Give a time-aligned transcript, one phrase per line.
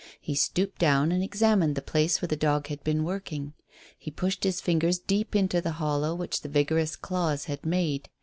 [0.19, 3.53] He stooped down and examined the place where the dog had been working.
[3.99, 8.09] He pushed his fingers deep into the hollow which the vigorous claws had made.